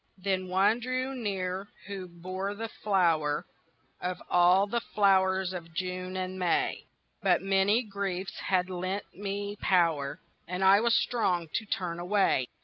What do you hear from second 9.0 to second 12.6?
me power And I was strong to turn away.